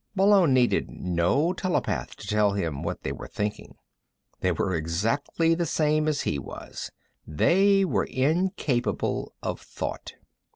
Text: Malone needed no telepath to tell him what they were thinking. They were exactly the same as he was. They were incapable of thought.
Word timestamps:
Malone 0.15 0.51
needed 0.51 0.89
no 0.89 1.53
telepath 1.53 2.15
to 2.15 2.25
tell 2.25 2.53
him 2.53 2.81
what 2.81 3.03
they 3.03 3.11
were 3.11 3.27
thinking. 3.27 3.75
They 4.39 4.51
were 4.51 4.73
exactly 4.73 5.53
the 5.53 5.67
same 5.67 6.07
as 6.07 6.21
he 6.21 6.39
was. 6.39 6.89
They 7.27 7.85
were 7.85 8.05
incapable 8.05 9.35
of 9.43 9.59
thought. 9.61 10.13